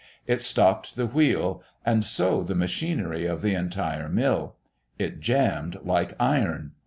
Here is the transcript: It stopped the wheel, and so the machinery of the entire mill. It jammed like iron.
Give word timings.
It 0.25 0.41
stopped 0.41 0.95
the 0.95 1.05
wheel, 1.05 1.61
and 1.85 2.03
so 2.03 2.41
the 2.41 2.55
machinery 2.55 3.27
of 3.27 3.43
the 3.43 3.53
entire 3.53 4.09
mill. 4.09 4.55
It 4.97 5.19
jammed 5.19 5.77
like 5.83 6.13
iron. 6.19 6.71